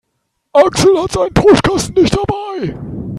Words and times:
Axel 0.55 0.99
hat 0.99 1.11
seinen 1.11 1.33
Tuschkasten 1.35 1.93
nicht 2.01 2.17
dabei. 2.17 2.73